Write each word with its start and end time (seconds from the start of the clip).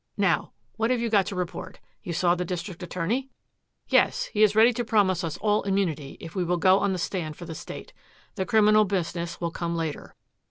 Now, 0.17 0.51
what 0.77 0.89
have 0.89 0.99
you 0.99 1.11
to 1.11 1.35
report? 1.35 1.79
You 2.01 2.11
saw 2.11 2.33
the 2.33 2.43
district 2.43 2.81
attorney?" 2.81 3.29
"Yes. 3.87 4.31
He 4.33 4.41
is 4.41 4.55
ready 4.55 4.73
to 4.73 4.83
promise 4.83 5.23
us 5.23 5.37
all 5.37 5.61
immunity 5.61 6.17
if 6.19 6.35
we 6.35 6.43
will 6.43 6.57
go 6.57 6.79
on 6.79 6.91
the 6.91 6.97
stand 6.97 7.35
for 7.35 7.45
the 7.45 7.53
state. 7.53 7.93
The 8.33 8.47
criminal 8.47 8.83
business 8.85 9.39
will 9.39 9.51
come 9.51 9.75
later. 9.75 10.15